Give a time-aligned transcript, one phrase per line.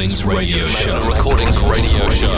[0.00, 0.96] Recordings Radio Show.
[0.96, 2.32] Magna Recordings Radio Show.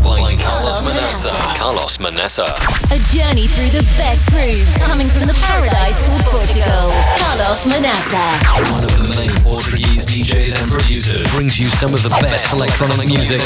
[0.00, 1.28] By Carlos Manassa.
[1.60, 2.48] Carlos Manassa.
[2.88, 6.88] A journey through the best grooves coming from the paradise called Portugal.
[7.20, 8.40] Carlos Manassa.
[8.72, 13.04] One of the main Portuguese DJs and producers brings you some of the best electronic
[13.04, 13.36] music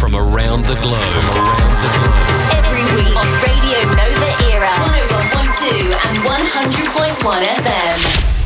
[0.00, 0.96] from around the globe.
[2.56, 4.72] Every week on Radio Nova Era.
[5.60, 8.43] 101.2 and 100.1 FM.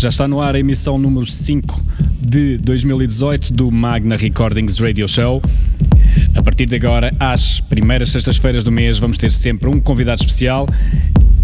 [0.00, 1.84] Já está no ar a emissão número 5
[2.18, 5.42] de 2018 do Magna Recordings Radio Show.
[6.34, 10.66] A partir de agora, às primeiras sextas-feiras do mês, vamos ter sempre um convidado especial.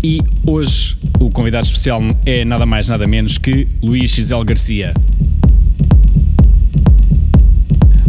[0.02, 4.94] E hoje o convidado especial é nada mais nada menos que Luís Gisele Garcia.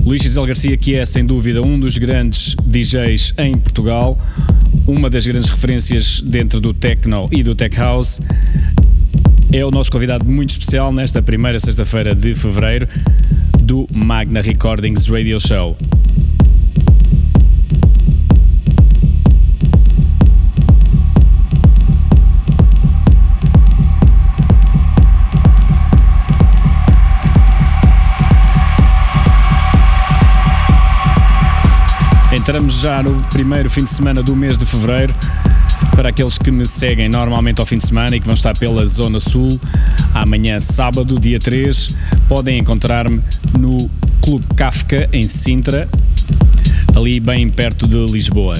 [0.05, 4.17] Luís Gisele Garcia, que é sem dúvida um dos grandes DJs em Portugal,
[4.87, 8.21] uma das grandes referências dentro do techno e do tech house
[9.51, 12.87] é o nosso convidado muito especial nesta primeira sexta-feira de fevereiro
[13.59, 15.77] do Magna Recordings Radio Show.
[32.33, 35.13] Entramos já no primeiro fim de semana do mês de fevereiro
[35.97, 38.85] para aqueles que me seguem normalmente ao fim de semana e que vão estar pela
[38.85, 39.59] Zona Sul,
[40.13, 41.97] amanhã, sábado, dia 3,
[42.29, 43.19] podem encontrar-me
[43.57, 43.89] no
[44.21, 45.89] Clube Kafka, em Sintra,
[46.95, 48.53] ali bem perto de Lisboa.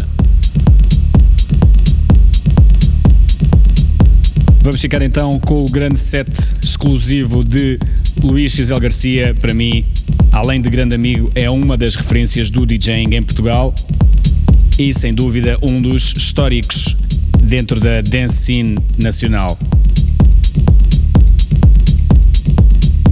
[4.61, 6.28] Vamos ficar então com o grande set
[6.59, 7.78] exclusivo de
[8.19, 9.35] Luís Gisele Garcia.
[9.40, 9.85] Para mim,
[10.31, 13.75] além de grande amigo, é uma das referências do DJing em Portugal
[14.79, 16.97] e, sem dúvida, um dos históricos
[17.47, 19.58] dentro da dance scene nacional.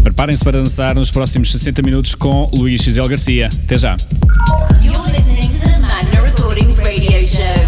[0.03, 3.49] Preparem-se para dançar nos próximos 60 minutos com Luís Gisele Garcia.
[3.63, 3.95] Até já!
[4.81, 7.64] You're listening to the Magna Recordings Radio Show,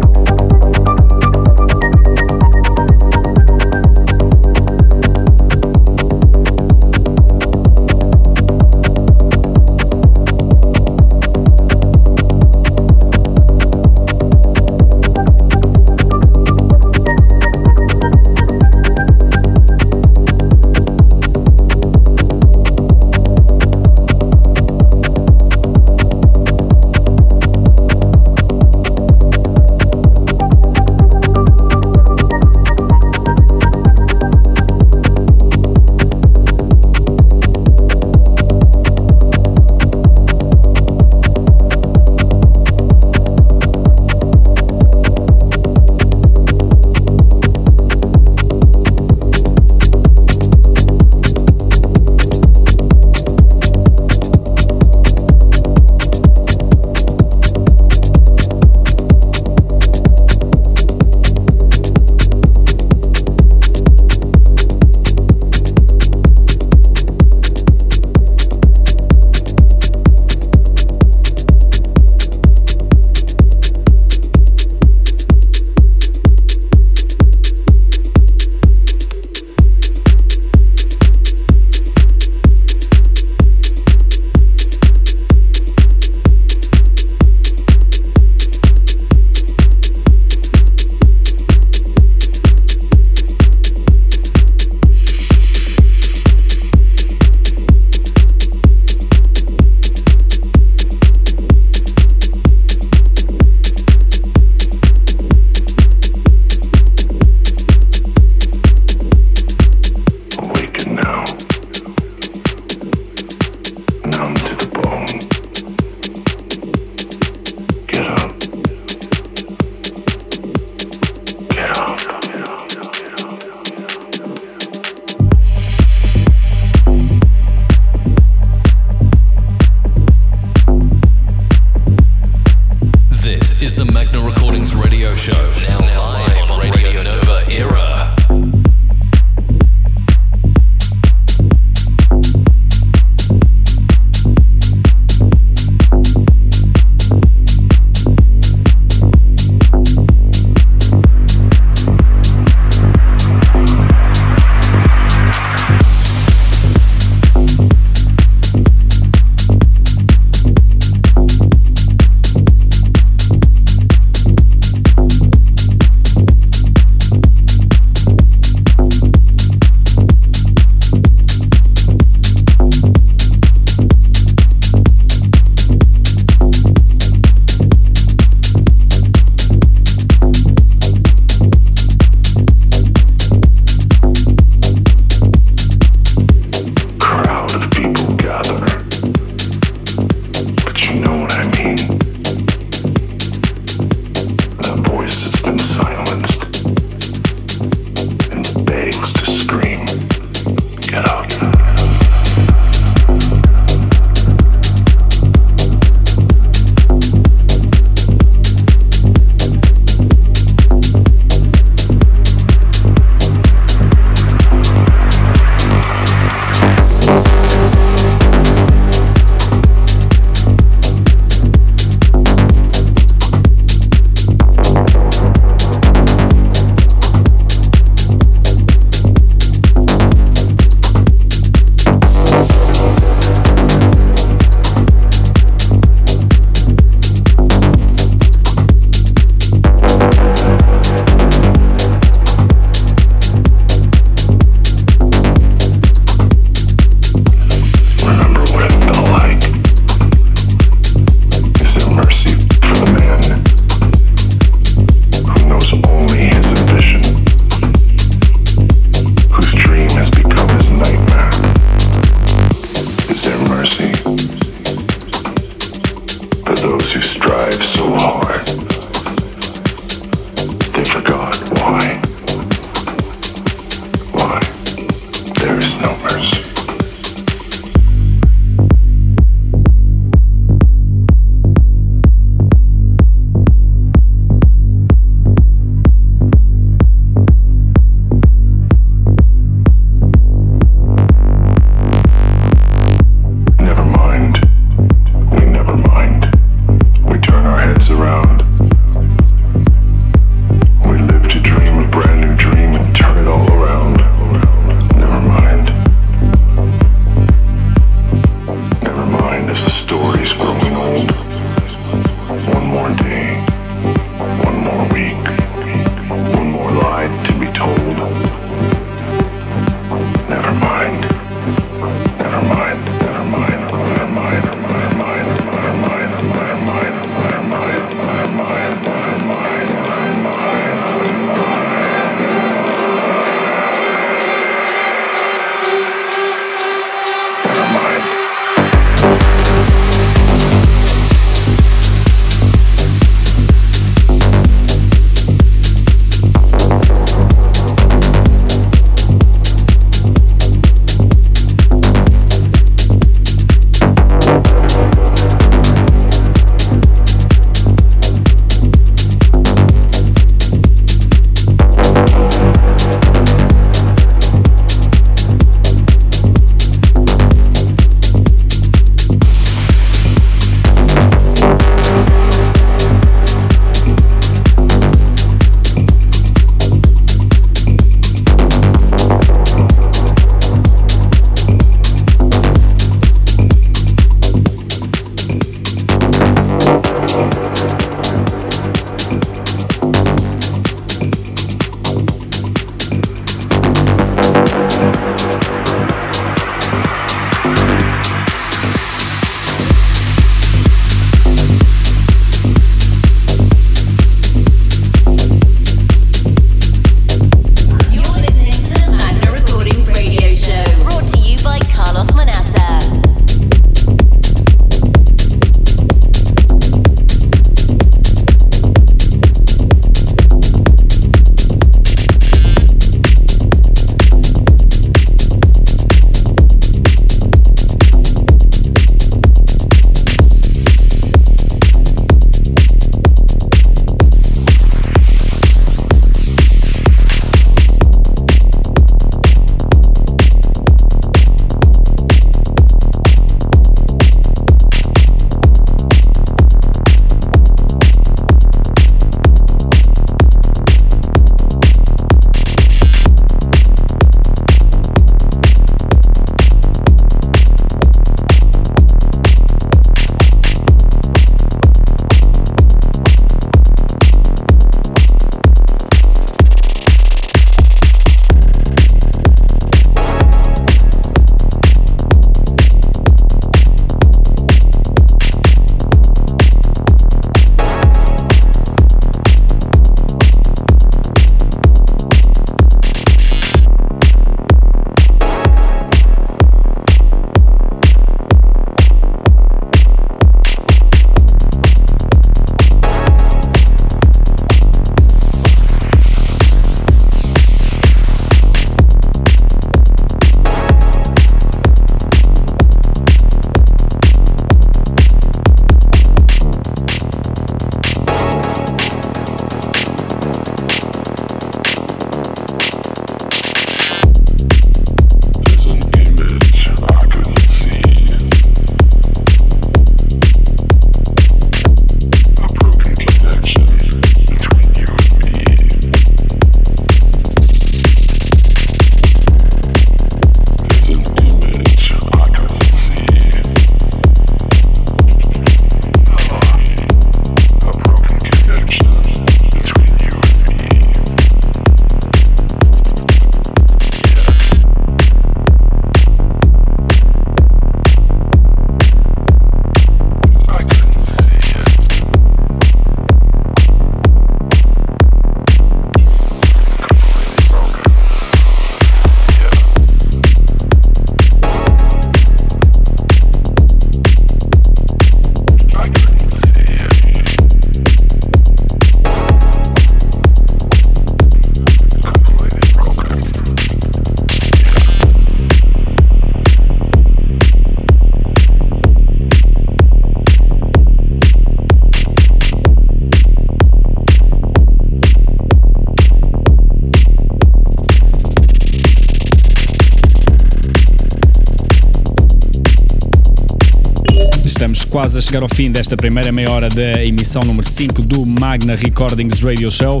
[594.94, 598.76] quase a chegar ao fim desta primeira meia hora da emissão número 5 do Magna
[598.76, 600.00] Recordings Radio Show.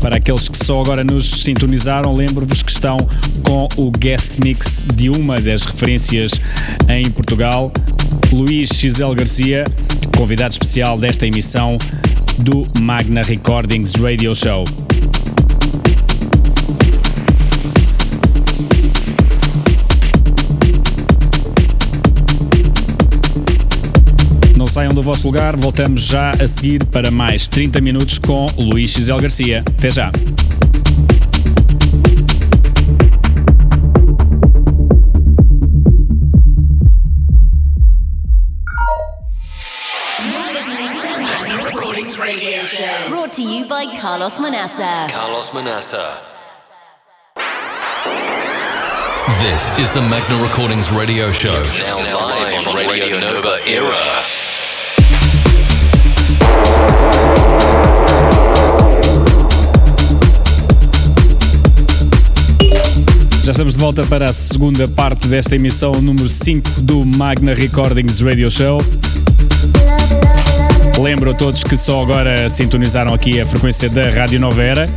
[0.00, 2.96] Para aqueles que só agora nos sintonizaram, lembro-vos que estão
[3.44, 6.40] com o guest mix de uma das referências
[6.88, 7.70] em Portugal,
[8.32, 9.66] Luís Xisel Garcia,
[10.16, 11.76] convidado especial desta emissão
[12.38, 14.64] do Magna Recordings Radio Show.
[24.72, 29.20] Saiam do vosso lugar, voltamos já a seguir para mais 30 minutos com Luís Gisel
[29.20, 29.62] Garcia.
[29.66, 30.10] Até já!
[43.10, 45.06] Brought to you by Carlos Manassa.
[45.12, 46.18] Carlos Manassa.
[49.38, 51.50] This is the Magna Recordings radio show.
[51.50, 54.41] Now live on Radio Nova Era.
[63.44, 68.20] Já estamos de volta para a segunda parte desta emissão número 5 do Magna Recordings
[68.20, 68.80] Radio Show.
[71.00, 74.88] Lembro a todos que só agora sintonizaram aqui a frequência da Rádio Nova Era.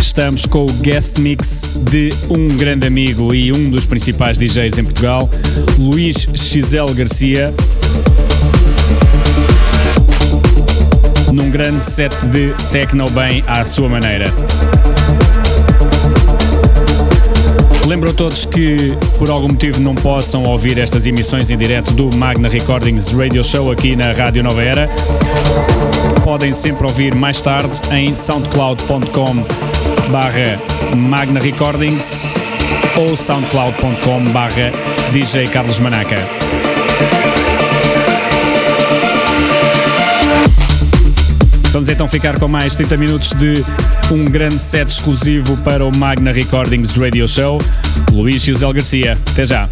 [0.00, 4.84] Estamos com o guest mix de um grande amigo e um dos principais DJs em
[4.84, 5.28] Portugal,
[5.78, 7.52] Luís Xisel Garcia.
[11.30, 14.32] Num grande set de techno bem à sua maneira.
[17.86, 22.14] Lembro a todos que, por algum motivo, não possam ouvir estas emissões em direto do
[22.16, 24.88] Magna Recordings Radio Show aqui na Rádio Nova Era.
[26.22, 29.44] Podem sempre ouvir mais tarde em soundcloud.com
[30.10, 30.58] barra
[30.96, 32.22] Magna Recordings
[32.96, 34.70] ou soundcloud.com barra
[35.12, 36.61] DJ Carlos Manaca.
[41.72, 43.64] Vamos então ficar com mais 30 minutos de
[44.12, 47.62] um grande set exclusivo para o Magna Recordings Radio Show.
[48.12, 49.66] Luís Gisel Garcia, até já.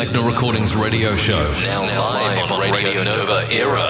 [0.00, 3.89] Magna Recordings radio show, now, now live, on, Radio Nova Era.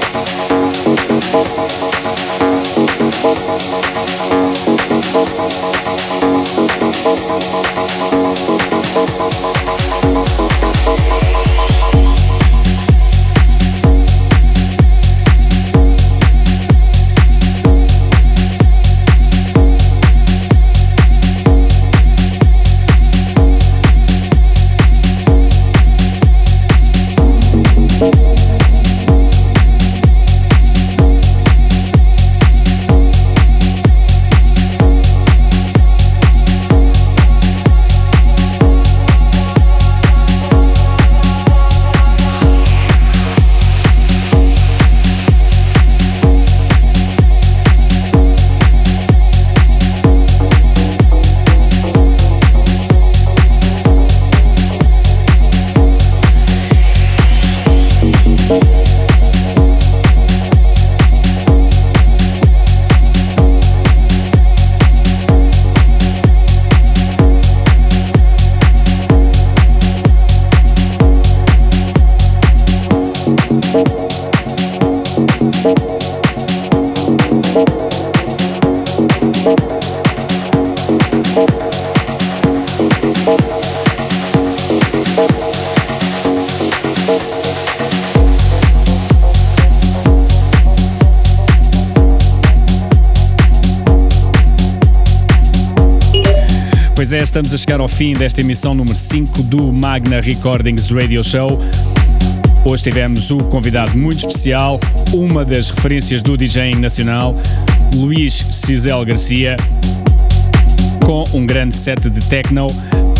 [97.39, 101.57] Estamos a chegar ao fim desta emissão número 5 do Magna Recordings Radio Show.
[102.65, 104.77] Hoje tivemos um convidado muito especial,
[105.13, 107.33] uma das referências do DJing nacional,
[107.95, 109.55] Luís Cisel Garcia,
[111.05, 112.67] com um grande set de techno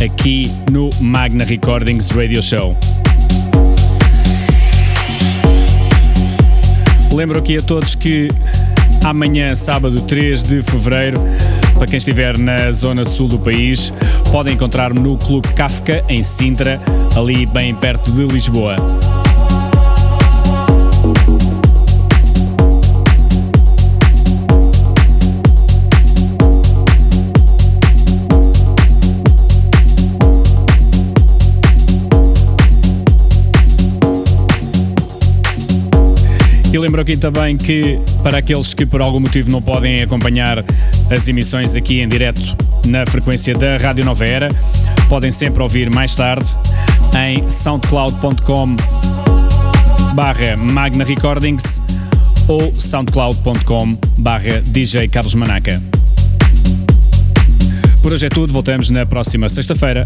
[0.04, 2.78] aqui no Magna Recordings Radio Show.
[7.14, 8.28] Lembro aqui a todos que
[9.06, 11.22] amanhã, sábado 3 de fevereiro,
[11.76, 13.94] para quem estiver na zona sul do país,
[14.32, 16.80] podem encontrar-me no Clube Kafka, em Sintra,
[17.16, 18.76] ali bem perto de Lisboa.
[36.72, 40.64] E lembro aqui também que, para aqueles que por algum motivo não podem acompanhar
[41.10, 42.56] as emissões aqui em direto
[42.86, 44.50] na frequência da Rádio Nova Era,
[45.10, 46.56] podem sempre ouvir mais tarde
[47.18, 48.76] em soundcloud.com
[50.14, 51.82] barra Magna Recordings
[52.48, 55.82] ou soundcloud.com barra DJ Carlos Manaca.
[58.04, 60.06] Por hoje é tudo, voltamos na próxima sexta-feira.